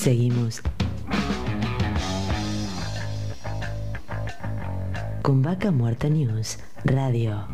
[0.00, 0.62] Seguimos.
[5.20, 7.46] Con Vaca Muerta News Radio.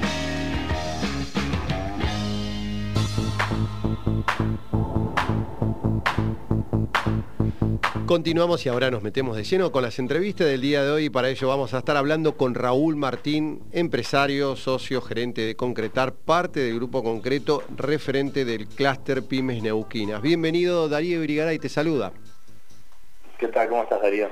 [8.07, 11.29] Continuamos y ahora nos metemos de lleno con las entrevistas del día de hoy para
[11.29, 16.77] ello vamos a estar hablando con Raúl Martín, empresario, socio, gerente de Concretar, parte del
[16.77, 20.23] grupo concreto, referente del clúster Pymes Neuquinas.
[20.23, 22.13] Bienvenido Darío Brigaray, te saluda.
[23.39, 23.69] ¿Qué tal?
[23.69, 24.31] ¿Cómo estás Darío?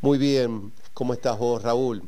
[0.00, 2.02] Muy bien, ¿cómo estás vos Raúl?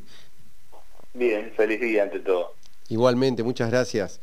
[1.13, 2.55] Bien, feliz día ante todo.
[2.89, 4.21] Igualmente, muchas gracias.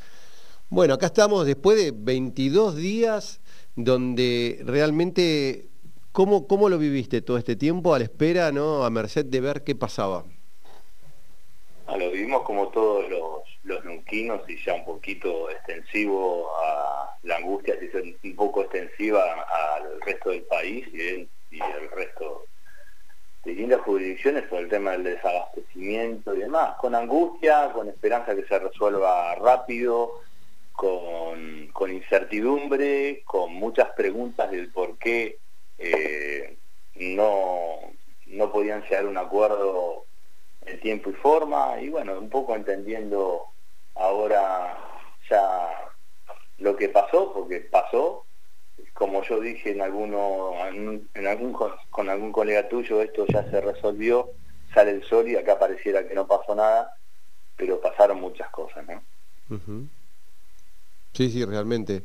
[0.69, 3.41] Bueno, acá estamos después de 22 días
[3.75, 5.67] donde realmente
[6.17, 8.83] ¿Cómo, ¿Cómo lo viviste todo este tiempo a la espera, ¿no?
[8.83, 10.25] a merced de ver qué pasaba?
[11.85, 17.35] Ah, lo vivimos como todos los, los nunquinos y ya un poquito extensivo a la
[17.35, 19.21] angustia, si un poco extensiva
[19.75, 22.45] al resto del país y, y el resto
[23.43, 28.43] de distintas jurisdicciones por el tema del desabastecimiento y demás, con angustia, con esperanza que
[28.43, 30.21] se resuelva rápido,
[30.73, 35.39] con, con incertidumbre, con muchas preguntas del por qué
[35.77, 36.57] eh,
[36.95, 37.77] no,
[38.27, 40.05] no podían llegar a un acuerdo
[40.65, 43.45] en tiempo y forma y bueno, un poco entendiendo
[43.95, 44.77] ahora
[45.29, 45.87] ya
[46.59, 48.26] lo que pasó, porque pasó,
[48.97, 51.53] como yo dije en alguno, en algún
[51.91, 54.31] con algún colega tuyo, esto ya se resolvió,
[54.73, 56.95] sale el sol y acá pareciera que no pasó nada,
[57.55, 59.03] pero pasaron muchas cosas, ¿no?
[61.13, 62.01] Sí, sí, realmente.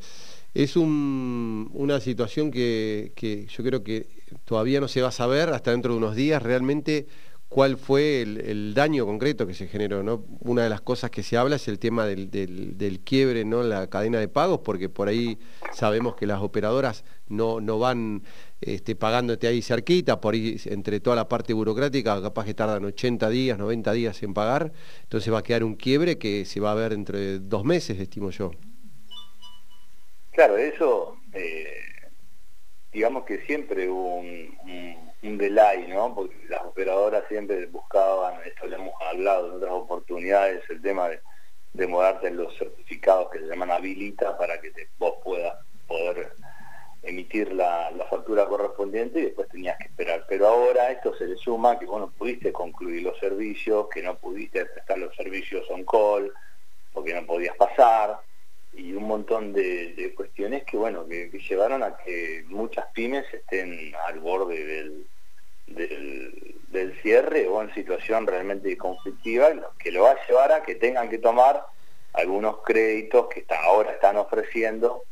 [0.53, 4.07] Es una situación que, yo creo que
[4.45, 7.07] todavía no se va a saber hasta dentro de unos días realmente
[7.53, 10.03] cuál fue el, daño concreto que se generó.
[10.03, 10.25] ¿no?
[10.41, 13.63] Una de las cosas que se habla es el tema del, quiebre ¿no?
[13.63, 15.39] en la cadena de pagos, porque por ahí
[15.73, 18.23] sabemos que las operadoras no, no van
[18.61, 23.29] este, pagándote ahí cerquita, por ahí entre toda la parte burocrática, capaz que tardan 80
[23.29, 26.75] días, 90 días en pagar, entonces va a quedar un quiebre que se va a
[26.75, 28.53] ver entre dos meses, estimo yo.
[30.33, 31.67] Claro, eso, eh,
[32.93, 34.57] digamos que siempre hubo un,
[35.23, 36.15] delay, ¿no?
[36.15, 41.21] Porque las operadoras siempre buscaban, esto lo hemos hablado en otras oportunidades, el tema de
[41.73, 45.57] demorarte en los certificados que se llaman habilita para que vos puedas
[45.87, 46.33] poder
[47.03, 50.27] emitir la, factura correspondiente y después tenías que esperar.
[50.29, 54.17] Pero ahora esto se le suma que vos no pudiste concluir los servicios, que no
[54.19, 56.33] pudiste prestar los servicios on call,
[56.93, 58.21] porque no podías pasar,
[58.75, 64.21] y un montón de, cuestiones que bueno que, llevaron a que muchas pymes estén al
[64.21, 65.07] borde del,
[65.67, 71.11] del, cierre o en situación realmente conflictiva que lo va a llevar a que tengan
[71.11, 71.65] que tomar
[72.13, 75.05] algunos créditos que ahora están ofreciendo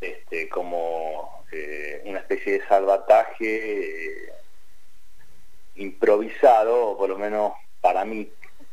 [0.00, 4.32] este, como eh, una especie de salvataje eh,
[5.76, 8.30] improvisado o por lo menos para mi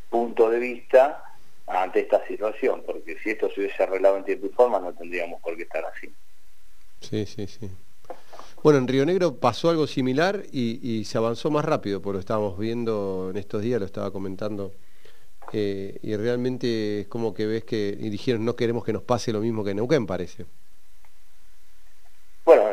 [0.09, 1.28] punto de vista
[1.69, 5.41] ante esta situación, porque si esto se hubiese arreglado en tiempo y forma no tendríamos
[5.41, 6.11] por qué estar así.
[7.01, 7.69] Sí, sí, sí.
[8.63, 12.57] Bueno, en Río Negro pasó algo similar y, se avanzó más rápido, porque lo estábamos
[12.59, 14.73] viendo en estos días, lo estaba comentando,
[15.53, 19.31] eh, y realmente es como que ves que, y dijeron, no queremos que nos pase
[19.31, 20.45] lo mismo que en Neuquén, parece.
[22.43, 22.63] Bueno,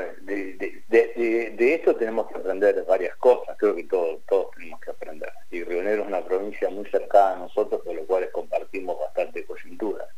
[0.99, 5.33] de, esto tenemos que aprender varias cosas, creo que todos, todos tenemos que aprender.
[5.51, 9.45] Y Río Negro es una provincia muy cercana a nosotros, con lo cual compartimos bastante
[9.45, 10.09] coyunturas.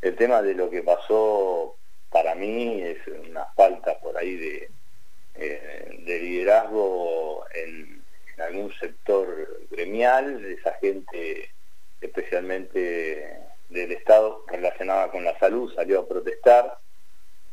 [0.00, 1.76] El tema de lo que pasó
[2.10, 4.70] para mí es una falta por ahí de,
[5.36, 8.04] eh, de liderazgo en,
[8.38, 11.50] algún sector gremial, de esa gente
[12.00, 13.38] especialmente
[13.68, 16.78] del Estado relacionada con la salud, salió a protestar,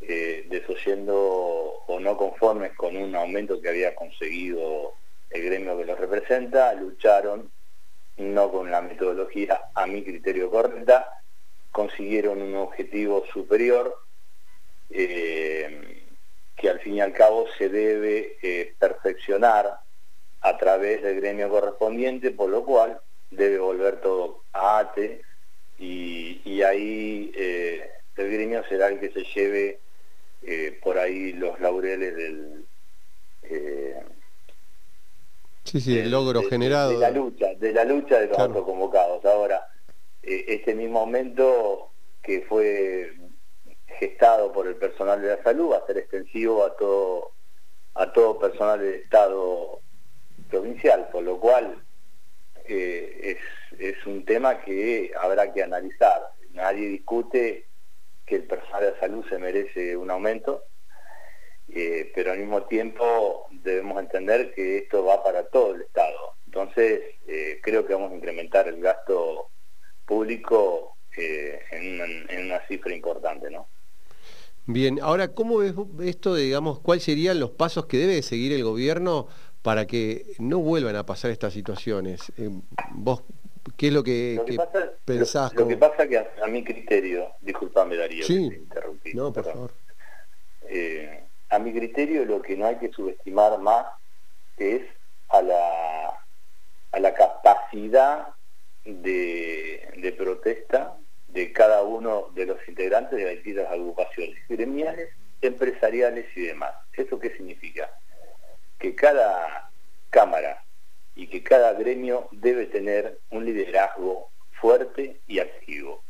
[0.02, 4.94] eh, desoyendo o no conformes con un aumento que había conseguido
[5.30, 7.52] el gremio que los representa, lucharon
[8.18, 11.08] no con la metodología a mi criterio correcta,
[11.72, 13.96] consiguieron un objetivo superior
[14.90, 16.04] eh,
[16.56, 19.80] que al fin y al cabo se debe eh, perfeccionar
[20.42, 23.00] a través del gremio correspondiente, por lo cual
[23.30, 25.22] debe volver todo a ATE
[25.80, 29.80] y, ahí eh, el gremio será el que se lleve
[30.82, 32.66] por ahí los laureles del
[35.64, 36.92] Sí, sí, el logro generado.
[36.92, 39.24] De la lucha, de la lucha de los autoconvocados.
[39.26, 39.68] Ahora,
[40.24, 41.92] eh, este mismo aumento
[42.24, 43.14] que fue
[44.00, 47.32] gestado por el personal de la salud va a ser extensivo a todo
[47.94, 49.82] a todo personal del Estado
[50.50, 51.84] provincial, por lo cual
[52.66, 53.38] eh,
[53.78, 56.32] es, es un tema que habrá que analizar.
[56.54, 57.66] Nadie discute
[58.26, 60.64] que el personal de salud se merece un aumento,
[61.70, 66.36] eh, pero al mismo tiempo debemos entender que esto va para todo el Estado.
[66.46, 69.50] Entonces, eh, creo que vamos a incrementar el gasto
[70.06, 73.68] público en una, cifra importante, ¿no?
[74.66, 75.74] Bien, ahora, ¿cómo ves
[76.04, 79.28] esto, digamos, cuáles serían los pasos que debe seguir el gobierno
[79.62, 82.32] para que no vuelvan a pasar estas situaciones?
[82.92, 83.24] ¿Vos
[83.78, 84.40] qué es lo que,
[85.06, 85.54] pensás?
[85.54, 88.68] Lo, que pasa que a, mi criterio, disculpame Darío, sí.
[89.14, 89.72] No, por favor
[91.52, 93.86] a mi criterio lo que no hay que subestimar más
[94.58, 94.84] es
[95.30, 96.18] a la,
[96.92, 98.30] a la capacidad
[98.86, 100.98] de, protesta
[101.28, 105.10] de cada uno de los integrantes de las distintas agrupaciones gremiales,
[105.42, 106.74] empresariales y demás.
[106.94, 107.90] ¿Eso qué significa?
[108.80, 109.72] Que cada
[110.10, 110.64] cámara
[111.16, 116.04] y que cada gremio debe tener un liderazgo fuerte y activo.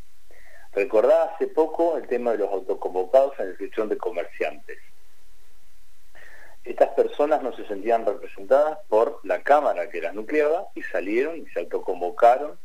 [0.74, 4.78] Recordaba hace poco el tema de los autoconvocados en la inscripción de comerciantes
[6.64, 11.46] estas personas no se sentían representadas por la Cámara que las nucleaba y salieron y
[11.48, 12.58] se autoconvocaron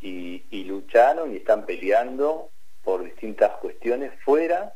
[0.00, 2.50] y, y lucharon y están peleando
[2.82, 4.74] por distintas cuestiones fuera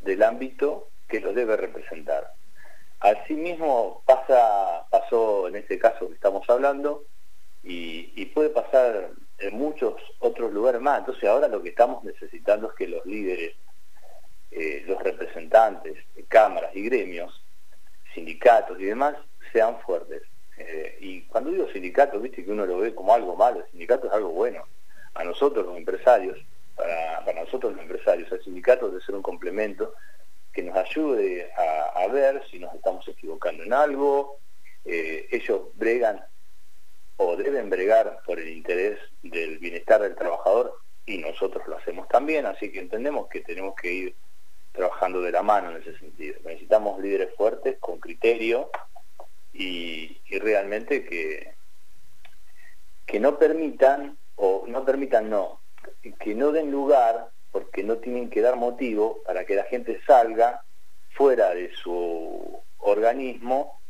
[0.00, 2.32] del ámbito que los debe representar.
[3.02, 7.04] Asimismo pasa, pasó en este caso que estamos hablando
[7.64, 11.00] y, puede pasar en muchos otros lugares más.
[11.00, 13.54] Entonces ahora lo que estamos necesitando es que los líderes,
[14.52, 17.42] eh, los representantes de cámaras y gremios
[18.14, 19.16] sindicatos y demás
[19.52, 20.22] sean fuertes.
[20.56, 24.06] Eh, y cuando digo sindicatos, viste que uno lo ve como algo malo, el sindicato
[24.06, 24.64] es algo bueno.
[25.14, 26.38] A nosotros los empresarios,
[26.76, 29.92] para, nosotros los empresarios, el sindicato debe ser un complemento
[30.52, 34.38] que nos ayude a, ver si nos estamos equivocando en algo.
[34.84, 36.24] Eh, ellos bregan
[37.16, 42.46] o deben bregar por el interés del bienestar del trabajador y nosotros lo hacemos también,
[42.46, 44.14] así que entendemos que tenemos que ir
[44.72, 46.38] trabajando de la mano en ese sentido.
[46.44, 48.70] Necesitamos líderes fuertes, con criterio
[49.52, 51.54] y, realmente que,
[53.06, 55.60] que no permitan, o no permitan no,
[56.18, 60.64] que no den lugar, porque no tienen que dar motivo para que la gente salga
[61.14, 63.80] fuera de su organismo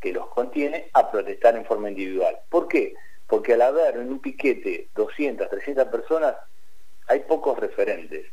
[0.00, 2.38] que los contiene a protestar en forma individual.
[2.48, 2.94] ¿Por qué?
[3.26, 6.34] Porque al haber en un piquete 200, 300 personas,
[7.06, 8.26] hay pocos referentes.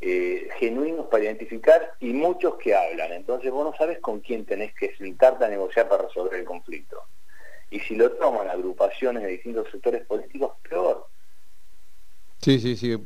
[0.00, 3.12] Eh, genuinos para identificar y muchos que hablan.
[3.12, 7.00] Entonces vos no sabes con quién tenés que sentarte a negociar para resolver el conflicto.
[7.70, 11.06] Y si lo toman agrupaciones de distintos sectores políticos, peor.
[12.42, 12.96] Sí, sí, sí.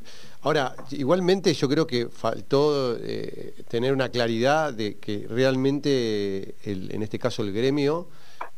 [0.40, 7.18] Ahora, igualmente yo creo que faltó eh, tener una claridad de que realmente, en este
[7.18, 8.08] caso el gremio,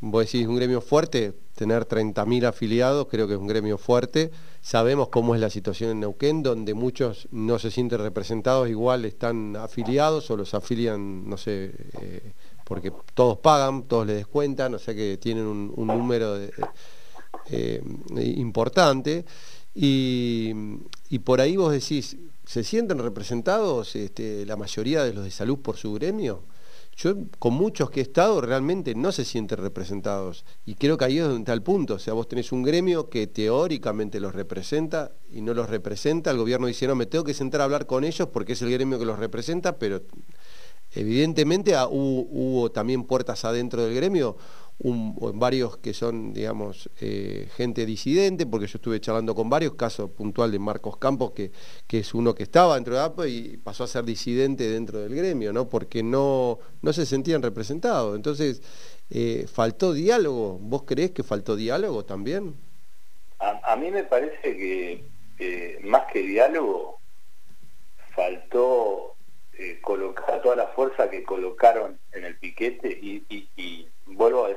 [0.01, 4.31] vos decís un gremio fuerte, tener 30.000 afiliados, creo que es un gremio fuerte.
[4.61, 9.57] Sabemos cómo es la situación en Neuquén, donde muchos no se sienten representados, igual están
[9.57, 12.33] afiliados o los afilian, no sé, eh,
[12.65, 16.37] porque todos pagan, todos les descuentan, o sea que tienen un, número
[17.51, 17.83] eh,
[18.15, 19.25] importante.
[19.75, 20.55] Y,
[21.25, 25.77] por ahí vos decís, ¿se sienten representados este, la mayoría de los de salud por
[25.77, 26.43] su gremio?
[26.97, 30.45] Yo con muchos que he estado realmente no se sienten representados.
[30.67, 33.09] Y creo que ahí es donde está el punto, o sea, vos tenés un gremio
[33.09, 37.35] que teóricamente los representa y no los representa, el gobierno dice, no, me tengo que
[37.35, 40.03] sentar a hablar con ellos porque es el gremio que los representa, pero
[40.91, 44.37] evidentemente ah, hubo también puertas adentro del gremio
[44.81, 50.53] varios que son, digamos, eh, gente disidente, porque yo estuve charlando con varios, casos puntual
[50.53, 51.51] de Marcos Campos, que,
[51.87, 55.15] que es uno que estaba dentro de APO y pasó a ser disidente dentro del
[55.15, 55.69] gremio, ¿no?
[55.69, 58.15] Porque no, no se sentían representados.
[58.15, 58.63] Entonces,
[59.11, 60.59] eh, ¿faltó diálogo?
[60.61, 62.55] ¿Vos creés que faltó diálogo también?
[63.41, 65.05] A, mí me parece que
[65.83, 66.99] más que diálogo,
[68.19, 69.15] faltó
[69.61, 73.89] eh, colocar toda la fuerza que colocaron en el piquete y,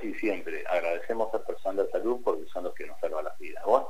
[0.01, 3.63] decir siempre, agradecemos a personas de salud porque son los que nos salvan las vidas.
[3.65, 3.89] Bueno,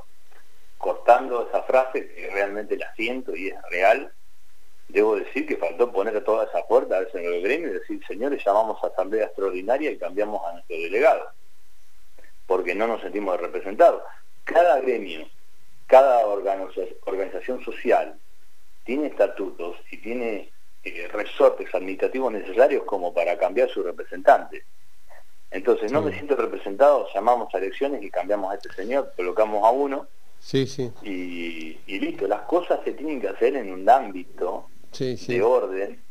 [0.77, 4.11] cortando esa frase que realmente la siento y es real,
[4.89, 8.43] debo decir que faltó poner a toda esa puerta al señor gremio y decir, señores,
[8.45, 11.29] llamamos a asamblea extraordinaria y cambiamos a nuestro delegado,
[12.45, 14.03] porque no nos sentimos representados.
[14.43, 15.27] Cada gremio,
[15.87, 18.17] cada organización social
[18.83, 20.51] tiene estatutos y tiene
[20.83, 24.63] eh, resortes administrativos necesarios como para cambiar su representante.
[25.51, 29.71] Entonces, no me siento representado, llamamos a elecciones y cambiamos a este señor, colocamos a
[29.71, 30.07] uno.
[30.39, 30.91] Sí, sí.
[31.03, 34.67] Y, listo, las cosas se tienen que hacer en un ámbito
[34.97, 36.01] de orden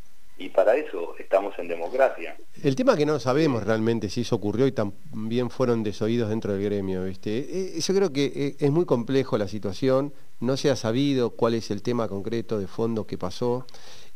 [0.41, 2.37] y para eso estamos en democracia.
[2.63, 6.63] El tema que no sabemos realmente si eso ocurrió y también fueron desoídos dentro del
[6.63, 7.39] gremio, ¿viste?
[7.39, 11.55] Eh, yo creo que eh, es muy complejo la situación, no se ha sabido cuál
[11.55, 13.67] es el tema concreto de fondo que pasó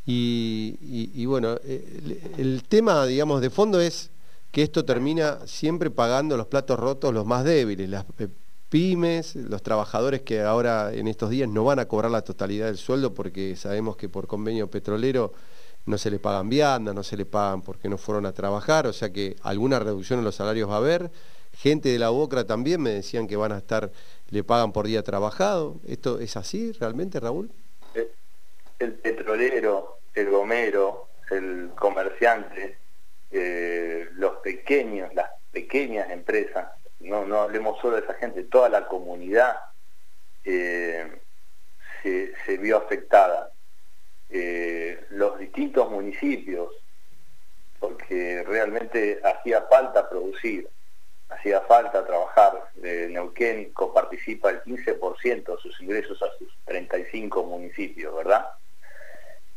[0.07, 4.11] Y, bueno, el, tema, digamos, de fondo es
[4.54, 8.28] que esto termina siempre pagando los platos rotos los más débiles, las eh,
[8.68, 12.76] pymes, los trabajadores que ahora en estos días no van a cobrar la totalidad del
[12.76, 15.32] sueldo porque sabemos que por convenio petrolero
[15.87, 18.92] no se le pagan viandas, no se le pagan porque no fueron a trabajar, o
[18.92, 21.11] sea que alguna reducción en los salarios va a haber.
[21.54, 23.90] Gente de la UOCRA también me decían que van a estar,
[24.30, 25.80] le pagan por día trabajado.
[25.84, 27.50] ¿Esto es así realmente, Raúl?
[28.78, 32.78] El, petrolero, el gomero, el comerciante,
[33.32, 33.94] eh,
[34.45, 36.69] pequeños, las pequeñas empresas,
[37.01, 39.57] no, no hablemos solo de esa gente, toda la comunidad
[40.45, 41.11] eh,
[42.03, 43.51] se, vio afectada.
[44.29, 46.71] Eh, los distintos municipios,
[47.81, 50.69] porque realmente hacía falta producir,
[51.31, 52.69] hacía falta trabajar.
[52.77, 58.47] Neuquén coparticipa el 15% de sus ingresos a sus 35 municipios, ¿verdad?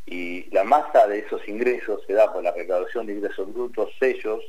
[0.06, 4.42] Y la masa de esos ingresos se da por la recaudación de ingresos brutos, sellos,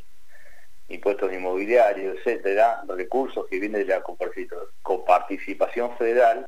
[0.89, 4.03] impuestos inmobiliarios, etcétera, recursos que vienen de la
[4.81, 6.48] coparticipación federal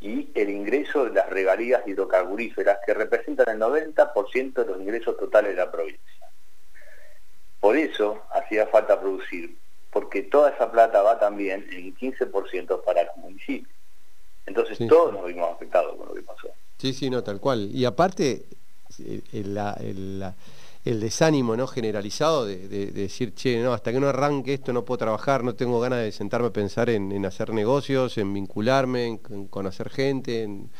[0.00, 5.52] y el ingreso de las regalías hidrocarburíferas que representan el 90% de los ingresos totales
[5.52, 6.30] de la provincia.
[7.60, 9.56] Por eso hacía falta producir,
[9.90, 13.74] porque toda esa plata va también en 15% para los municipios.
[14.44, 16.48] Entonces todos nos vimos afectados con lo que pasó.
[16.78, 17.70] Sí, sí, no, tal cual.
[17.72, 18.44] Y aparte,
[19.32, 20.32] el,
[20.86, 24.98] el, desánimo no generalizado de, decir, che, no, hasta que no arranque esto no puedo
[24.98, 29.90] trabajar, no tengo ganas de sentarme a pensar en, hacer negocios, en vincularme, en, conocer
[29.90, 30.70] gente, en,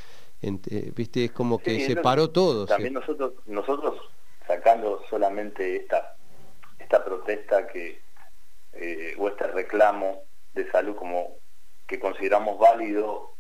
[0.43, 2.67] eh, viste, es como que se paró todo.
[2.67, 3.95] También nosotros, nosotros
[4.47, 6.17] sacando solamente esta,
[6.79, 8.01] esta protesta que,
[8.75, 10.23] eh, o este reclamo
[10.55, 11.37] de salud como
[11.87, 13.35] que consideramos válido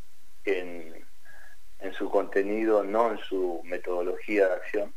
[0.44, 1.04] en,
[1.80, 4.94] en su contenido, no en su metodología de acción.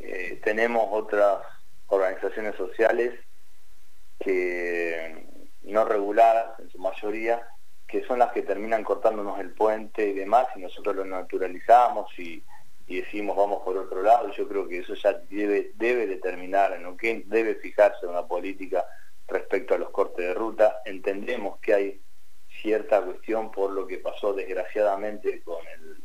[0.00, 1.38] Eh, tenemos otras
[1.88, 3.14] organizaciones sociales
[4.18, 5.26] que
[5.62, 7.46] no reguladas en su mayoría,
[7.86, 12.42] que son las que terminan cortándonos el puente y demás, y nosotros lo naturalizamos y,
[12.86, 14.32] decimos vamos por otro lado.
[14.32, 18.86] Yo creo que eso ya debe, debe determinar en que debe fijarse una política
[19.26, 20.80] respecto a los cortes de ruta.
[20.86, 22.00] Entendemos que hay
[22.62, 26.02] cierta cuestión por lo que pasó desgraciadamente con el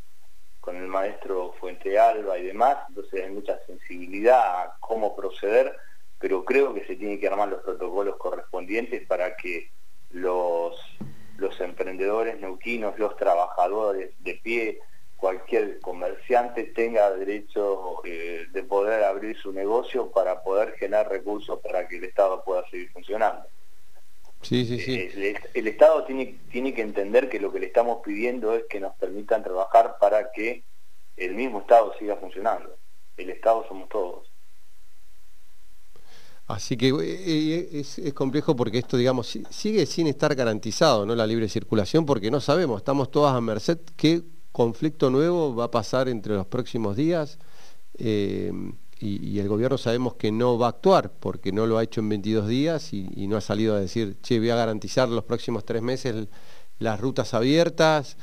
[0.64, 5.76] con el maestro Fuente Alba y demás, entonces hay mucha sensibilidad a cómo proceder,
[6.18, 9.70] pero creo que se tienen que armar los protocolos correspondientes para que
[10.10, 10.74] los,
[11.60, 14.80] emprendedores neuquinos, los trabajadores de pie,
[15.16, 21.86] cualquier comerciante tenga derecho eh, de poder abrir su negocio para poder generar recursos para
[21.86, 23.44] que el Estado pueda seguir funcionando.
[24.44, 24.94] Sí, sí, sí.
[24.94, 28.78] Eh, el, Estado tiene, tiene que entender que lo que le estamos pidiendo es que
[28.78, 30.64] nos permitan trabajar para que
[31.16, 32.76] el mismo Estado siga funcionando.
[33.16, 34.28] El Estado somos todos.
[36.46, 41.14] Así que eh, eh, es, es, complejo porque esto, digamos, sigue sin estar garantizado, ¿no?
[41.14, 44.20] La libre circulación, porque no sabemos, estamos todas a merced qué
[44.52, 47.38] conflicto nuevo va a pasar entre los próximos días
[49.00, 52.08] y, el gobierno sabemos que no va a actuar porque no lo ha hecho en
[52.08, 55.82] 22 días y, no ha salido a decir, che, voy a garantizar los próximos tres
[55.82, 56.28] meses
[56.78, 58.16] las rutas abiertas,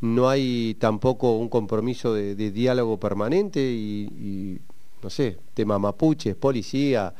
[0.00, 4.60] no hay tampoco un compromiso de, diálogo permanente y,
[5.02, 7.14] no sé, tema mapuches, policía,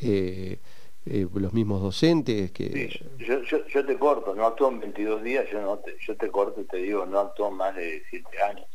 [0.00, 0.58] eh,
[1.04, 3.00] eh, los mismos docentes que...
[3.18, 6.64] yo, te corto, no actuó en 22 días, yo, no te, yo te corto y
[6.64, 8.66] te digo, no actuó más de 7 años.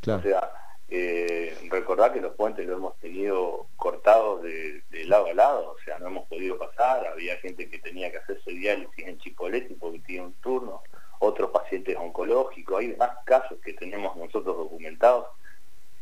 [0.00, 0.20] Claro.
[0.20, 5.70] O sea, eh, recordar que los puentes lo hemos tenido cortados de, lado a lado,
[5.72, 9.74] o sea, no hemos podido pasar, había gente que tenía que hacerse diálisis en Chipoleti
[9.74, 10.82] porque tiene un turno,
[11.18, 15.26] otros pacientes oncológicos, hay más casos que tenemos nosotros documentados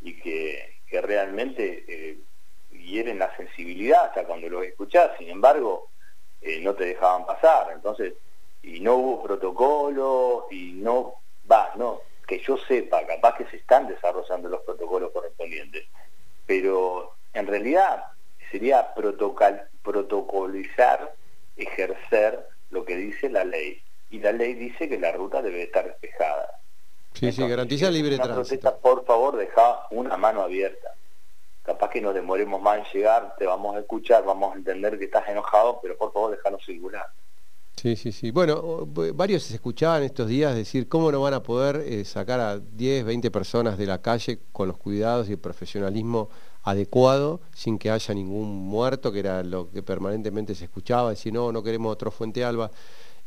[0.00, 2.18] y que, realmente eh,
[2.70, 5.90] hieren la sensibilidad hasta cuando los escuchás, sin embargo,
[6.40, 8.14] eh, no te dejaban pasar, entonces,
[8.62, 11.16] y no hubo protocolo, y no,
[11.50, 15.86] va, no, que yo sepa, capaz que se están desarrollando los protocolos correspondientes,
[16.46, 18.04] pero en realidad
[18.50, 18.92] sería
[19.82, 21.14] protocolizar,
[21.56, 23.82] ejercer lo que dice la ley.
[24.10, 26.60] Y la ley dice que la ruta debe estar despejada.
[27.12, 28.76] Sí, sí, garantiza libre tránsito.
[28.78, 30.94] por favor, deja una mano abierta.
[31.62, 35.06] Capaz que nos demoremos más en llegar, te vamos a escuchar, vamos a entender que
[35.06, 37.06] estás enojado, pero por favor, déjanos circular.
[37.76, 38.30] Sí, sí, sí.
[38.30, 42.58] Bueno, varios se escuchaban estos días decir cómo no van a poder eh, sacar a
[42.58, 46.30] 10, 20 personas de la calle con los cuidados y el profesionalismo
[46.62, 51.52] adecuado sin que haya ningún muerto, que era lo que permanentemente se escuchaba, decir no,
[51.52, 52.70] no queremos otro Fuente Alba.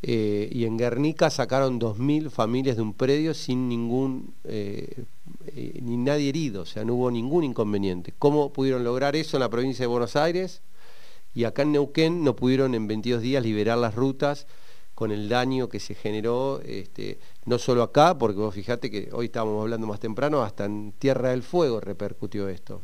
[0.02, 5.06] eh, y en Guernica sacaron 2.000 familias de un predio sin ningún, eh,
[5.82, 8.14] ni nadie herido, o sea, no hubo ningún inconveniente.
[8.20, 10.62] ¿Cómo pudieron lograr eso en la provincia de Buenos Aires?
[11.34, 14.48] Y acá en Neuquén no pudieron en 22 días liberar las rutas
[15.00, 19.28] con el daño que se generó, este, no solo acá, porque vos fijate que hoy
[19.28, 22.82] estábamos hablando más temprano, hasta en Tierra del Fuego repercutió esto.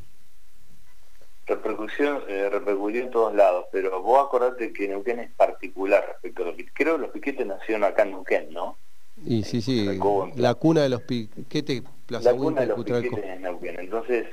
[1.45, 6.45] Repercusión, eh, repercutió en todos lados, pero vos acordate que Neuquén es particular respecto a
[6.45, 6.73] los piquetes.
[6.73, 8.77] Creo que los piquetes nacieron acá en Neuquén, ¿no?
[9.25, 9.99] Y sí, sí,
[10.35, 13.79] la cuna de los piquetes, Plaza La cuna de los piquetes en Neuquén.
[13.79, 14.27] Entonces,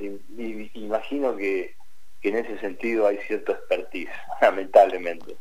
[0.74, 1.74] imagino que,
[2.22, 4.10] que en ese sentido hay cierto expertise,
[4.40, 5.36] lamentablemente.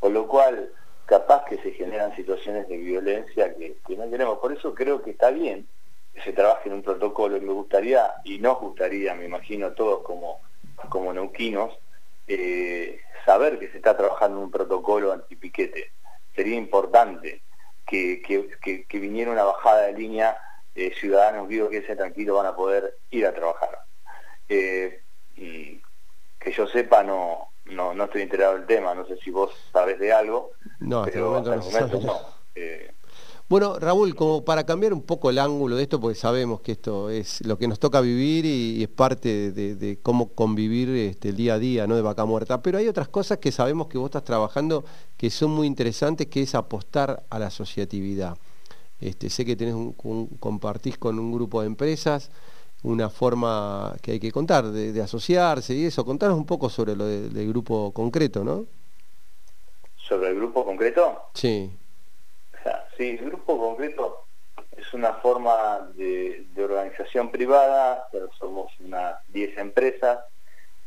[0.00, 0.70] Por lo cual,
[1.06, 4.38] capaz que se generan situaciones de violencia que, no queremos.
[4.38, 5.66] Por eso creo que está bien
[6.12, 10.02] que se trabaje en un protocolo y me gustaría, y nos gustaría, me imagino todos
[10.02, 10.40] como,
[10.88, 11.76] como neuquinos,
[12.28, 15.90] eh, saber que se está trabajando en un protocolo antipiquete.
[16.34, 17.42] Sería importante
[17.86, 20.36] que, que, viniera una bajada de línea,
[20.74, 23.80] eh, ciudadanos vivos que ese tranquilo van a poder ir a trabajar.
[24.48, 25.00] Eh,
[26.44, 29.98] que yo sepa no, no, no estoy enterado del tema, no sé si vos sabes
[29.98, 30.52] de algo.
[30.78, 32.20] No, pero hasta el momento no.
[32.54, 32.92] Eh.
[33.48, 37.10] Bueno, Raúl, como para cambiar un poco el ángulo de esto, porque sabemos que esto
[37.10, 41.54] es lo que nos toca vivir y, es parte de, cómo convivir este, el día
[41.54, 41.94] a día, ¿no?
[41.94, 42.62] De vaca muerta.
[42.62, 44.84] Pero hay otras cosas que sabemos que vos estás trabajando
[45.16, 48.36] que son muy interesantes, que es apostar a la asociatividad.
[49.00, 49.92] Este, sé que tenés un,
[50.40, 52.30] compartís con un grupo de empresas
[52.84, 56.04] una forma que hay que contar, de, asociarse y eso.
[56.04, 58.66] Contanos un poco sobre lo del grupo concreto, ¿no?
[59.96, 61.30] ¿Sobre el grupo concreto?
[61.32, 61.70] Sí.
[62.52, 64.26] O sea, sí, el grupo concreto
[64.76, 70.20] es una forma de, organización privada, pero somos unas 10 empresas,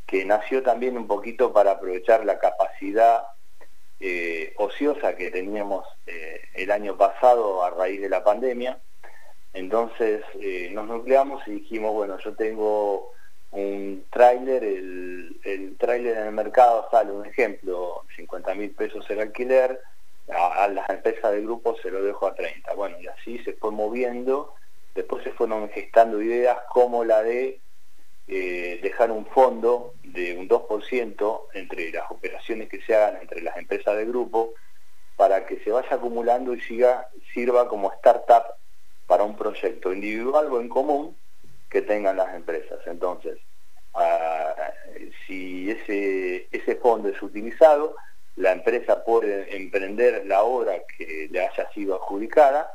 [0.06, 3.24] que nació también un poquito para aprovechar la capacidad
[4.00, 8.80] eh, ociosa que teníamos eh, el año pasado a raíz de la pandemia
[9.54, 13.12] entonces eh, nos nucleamos y dijimos, bueno, yo tengo
[13.52, 19.20] un tráiler, el, el tráiler en el mercado sale, un ejemplo, 50 mil pesos el
[19.20, 19.82] alquiler,
[20.30, 22.74] a, las empresas del grupo se lo dejo a 30.
[22.74, 24.54] Bueno, y así se fue moviendo,
[24.94, 27.60] después se fueron gestando ideas como la de
[28.28, 33.56] eh, dejar un fondo de un 2% entre las operaciones que se hagan entre las
[33.58, 34.54] empresas del grupo
[35.16, 38.44] para que se vaya acumulando y siga, sirva como startup
[39.18, 41.16] para un proyecto individual o en común
[41.72, 42.78] que tengan las empresas.
[42.86, 43.40] Entonces,
[43.96, 44.54] ah,
[45.26, 47.96] si ese, ese fondo es utilizado,
[48.36, 52.72] la empresa puede emprender la obra que le haya sido adjudicada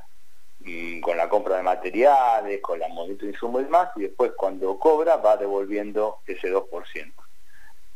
[0.65, 4.33] mm, con la compra de materiales, con la moneda de insumos y demás, y después
[4.37, 7.13] cuando cobra va devolviendo ese 2%.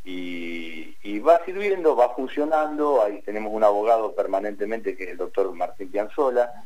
[0.04, 5.52] Y, y, va sirviendo, va funcionando, ahí tenemos un abogado permanentemente que es el doctor
[5.52, 6.62] Martín Pianzola,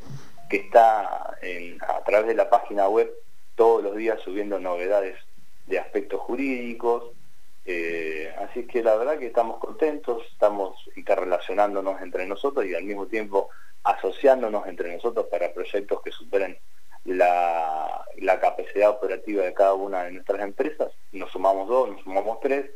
[0.50, 1.36] que está
[1.88, 3.10] a través de la página web
[3.54, 5.16] todos los días subiendo novedades
[5.66, 7.12] de aspectos jurídicos.
[7.64, 13.06] Eh, así que la verdad que estamos contentos, estamos interrelacionándonos entre nosotros y al mismo
[13.06, 13.48] tiempo
[13.84, 16.58] asociándonos entre nosotros para proyectos que superen
[17.04, 20.92] la, la capacidad operativa de cada una de nuestras empresas.
[21.12, 22.70] Nos sumamos dos, nos sumamos tres,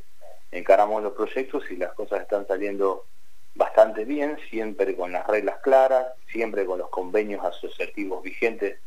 [0.52, 3.04] encaramos los proyectos y las cosas están saliendo
[3.54, 8.78] bastante bien, siempre con las reglas claras, siempre con los convenios asociativos vigentes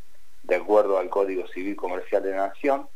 [0.43, 2.87] de acuerdo al Código Civil Comercial de la Nación.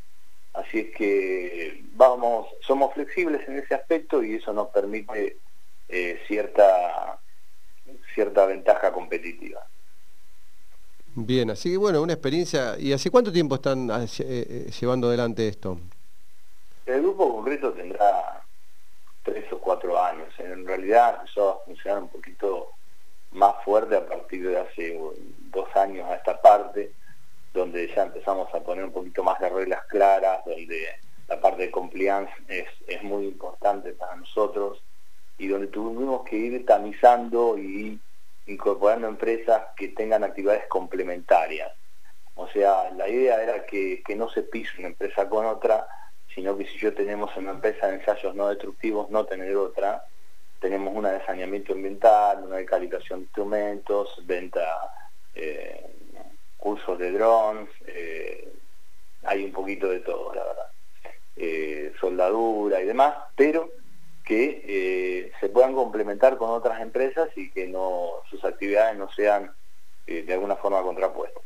[0.53, 5.37] Así es que vamos, somos flexibles en ese aspecto y eso nos permite
[5.87, 7.19] eh, cierta,
[8.13, 9.65] cierta ventaja competitiva.
[11.13, 12.77] Bien, así que bueno, una experiencia.
[12.79, 15.77] ¿Y hace cuánto tiempo están eh, eh, llevando adelante esto?
[16.85, 18.43] El grupo concreto tendrá
[19.23, 20.27] tres o cuatro años.
[20.39, 22.69] En realidad empezó a funcionar un poquito
[23.31, 24.99] más fuerte a partir de hace
[25.51, 26.93] dos años a esta parte,
[27.53, 30.87] donde ya empezamos a poner un poquito más de reglas claras, donde
[31.27, 32.67] la parte de compliance es,
[33.03, 34.83] muy importante para nosotros
[35.37, 37.99] y donde tuvimos que ir tamizando y
[38.45, 41.71] incorporando empresas que tengan actividades complementarias.
[42.35, 45.87] O sea, la idea era que, que no se pise una empresa con otra,
[46.33, 50.05] sino que si yo tenemos una empresa de ensayos no destructivos, no tener otra,
[50.59, 54.93] tenemos una de saneamiento ambiental, una de calibración de instrumentos, venta,
[55.33, 55.85] eh,
[56.57, 58.47] cursos de drones, eh,
[59.23, 60.67] hay un poquito de todo, la verdad.
[61.35, 63.69] Eh, soldadura y demás, pero
[64.23, 69.51] que se puedan complementar con otras empresas y que no sus actividades no sean
[70.05, 71.43] de alguna forma contrapuestas.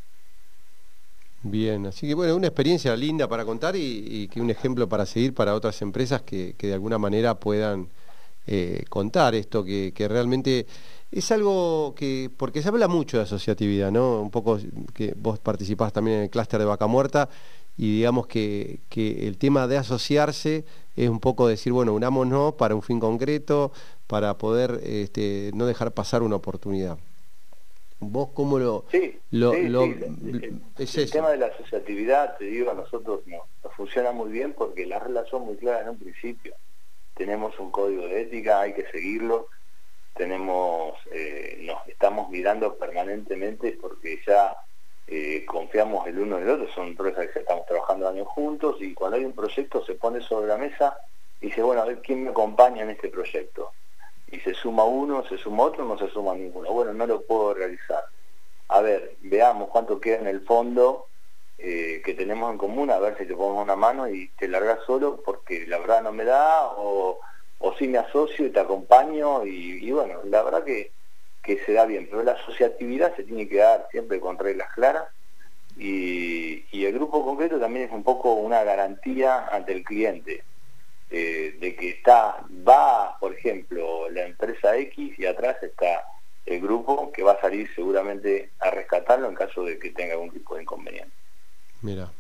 [1.47, 5.35] Bien, así que bueno, una experiencia linda para contar y, que un ejemplo para seguir
[5.35, 7.89] para otras empresas que, de alguna manera puedan
[8.47, 10.65] eh, contar esto, que, realmente
[11.11, 14.21] es algo que, porque se habla mucho de asociatividad, ¿no?
[14.21, 14.57] Un poco
[14.95, 17.29] que vos participás también en el clúster de Vaca Muerta
[17.77, 22.81] y digamos que, el tema de asociarse es un poco decir, bueno, unámonos para un
[22.81, 23.71] fin concreto,
[24.07, 26.97] para poder este, no dejar pasar una oportunidad.
[27.99, 28.85] ¿Vos cómo lo...?
[28.91, 29.71] Sí, lo, el,
[31.11, 35.01] tema de la asociatividad, te digo, a nosotros no, nos funciona muy bien porque las
[35.01, 36.55] reglas son muy claras en un principio.
[37.15, 39.47] Tenemos un código de ética, hay que seguirlo,
[40.13, 44.57] tenemos, eh, nos estamos mirando permanentemente porque ya
[45.07, 48.93] eh, confiamos el uno en el otro, son empresas que estamos trabajando años juntos y
[48.93, 50.97] cuando hay un proyecto se pone sobre la mesa
[51.39, 53.71] y dice, bueno, a ver quién me acompaña en este proyecto.
[54.35, 56.71] Y se suma uno, se suma otro, no se suma ninguno.
[56.71, 58.03] Bueno, no lo puedo realizar.
[58.67, 61.07] A ver, veamos cuánto queda en el fondo
[61.57, 64.79] eh, que tenemos en común, a ver si te pongo una mano y te largas
[64.85, 67.19] solo porque la verdad no me da, o,
[67.59, 70.91] o si me asocio y te acompaño, y bueno, la verdad que
[71.45, 75.05] que se da bien, pero la asociatividad se tiene que dar siempre con reglas claras
[75.77, 80.43] y, el grupo concreto también es un poco una garantía ante el cliente
[81.09, 86.05] eh, de que está, va, por ejemplo, la empresa X y atrás está
[86.45, 90.31] el grupo que va a salir seguramente a rescatarlo en caso de que tenga algún
[90.31, 91.13] tipo de inconveniente.
[91.81, 92.11] Mira.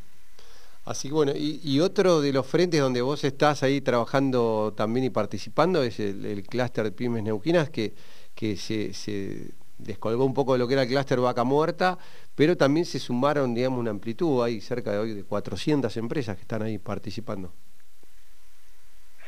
[0.85, 5.09] Así que bueno, y, otro de los frentes donde vos estás ahí trabajando también y
[5.09, 7.93] participando es el, el clúster de pymes neuquinas que
[8.35, 11.97] que se, descolgó un poco de lo que era el clúster Vaca Muerta,
[12.35, 16.41] pero también se sumaron, digamos, una amplitud, hay cerca de hoy de 400 empresas que
[16.41, 17.53] están ahí participando.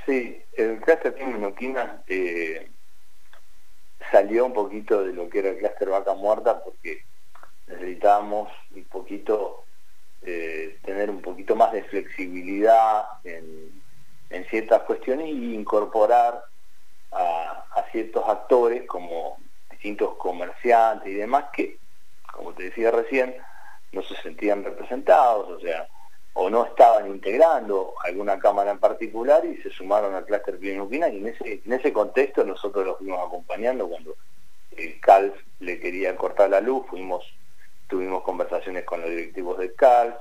[0.08, 2.72] Sí, el clúster Pinoquina eh,
[4.10, 7.04] salió un poquito de lo que era el clúster Vaca Muerta porque
[7.68, 9.66] necesitábamos un poquito
[10.22, 13.86] eh, tener un poquito más de flexibilidad en,
[14.50, 16.42] ciertas cuestiones y incorporar
[17.12, 19.38] a, ciertos actores como
[19.72, 21.80] distintos comerciantes y demás que,
[22.32, 23.36] como te decía recién,
[23.92, 25.86] no se sentían representados, o sea,
[26.40, 31.18] o no estaban integrando alguna cámara en particular y se sumaron al clúster Clinuquina y
[31.18, 34.16] en ese, en ese contexto nosotros los fuimos acompañando cuando
[34.78, 37.26] el CALF le quería cortar la luz, fuimos,
[37.88, 40.16] tuvimos conversaciones con los directivos del CALF,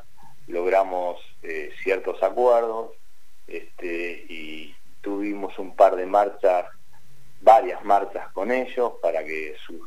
[0.47, 2.93] logramos eh, ciertos acuerdos
[3.47, 6.65] este, y tuvimos un par de marchas
[7.43, 9.83] varias marchas con ellos para que sus,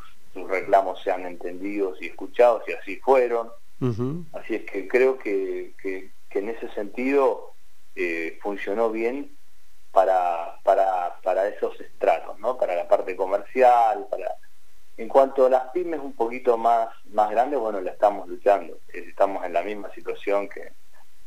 [0.47, 3.49] reclamos sean entendidos y escuchados y así fueron.
[4.33, 5.73] Así es que creo que,
[6.37, 7.53] en ese sentido
[7.95, 9.35] eh, funcionó bien
[9.91, 12.57] para, para, para esos estratos, ¿no?
[12.57, 14.35] para la parte comercial, para...
[14.97, 18.77] En cuanto a las pymes un poquito más, más grandes, bueno, la estamos luchando.
[18.93, 20.73] Estamos en la misma situación que,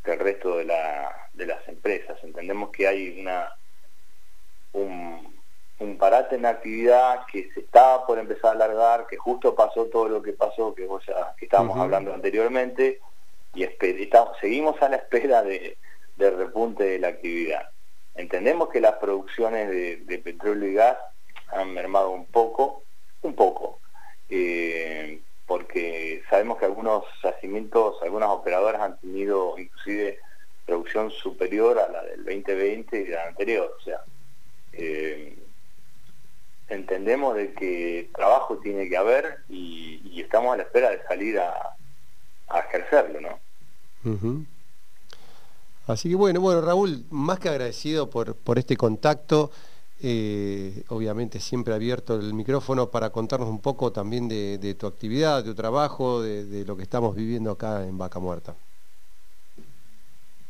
[0.05, 2.23] que el resto de, la, de las empresas.
[2.23, 3.51] Entendemos que hay una
[4.73, 5.43] un,
[5.79, 9.87] un parate en la actividad que se estaba por empezar a alargar, que justo pasó
[9.87, 13.01] todo lo que pasó, que vos ya que estábamos hablando anteriormente,
[13.55, 15.77] y estamos, seguimos a la espera de,
[16.17, 17.69] del repunte de la actividad.
[18.15, 20.99] Entendemos que las producciones de, petróleo y gas
[21.49, 22.83] han mermado un poco,
[23.23, 23.81] un poco,
[24.29, 30.19] eh, porque sabemos que algunos yacimientos, algunas operadoras han tenido inclusive
[30.67, 34.03] producción superior a la del 2020 y la anterior, o sea,
[34.73, 35.37] eh,
[36.69, 41.77] entendemos de que trabajo tiene que haber y, estamos a la espera de salir a,
[42.61, 44.47] ejercerlo, ¿no?
[45.87, 49.51] Así que bueno, bueno, Raúl, más que agradecido por, por este contacto,
[50.05, 55.51] eh, obviamente siempre abierto el micrófono para contarnos un poco también de, tu actividad, de
[55.51, 58.57] tu trabajo, de, lo que estamos viviendo acá en Vaca Muerta.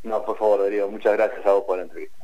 [0.04, 2.16] No, por favor, Darío, muchas gracias a vos por la entrevista.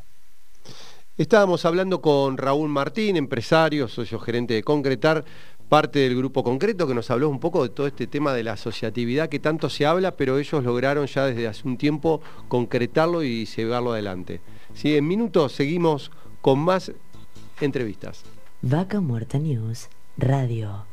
[1.18, 5.22] Estábamos hablando con Raúl Martín, empresario, socio gerente de Concretar,
[5.68, 8.52] parte del grupo concreto, que nos habló un poco de todo este tema de la
[8.52, 13.44] asociatividad que tanto se habla, pero ellos lograron ya desde hace un tiempo concretarlo y
[13.44, 14.40] llevarlo adelante.
[14.74, 16.92] Sí, en minutos seguimos con más
[17.60, 18.22] entrevistas.
[18.62, 20.87] Vaca Muerta News Radio.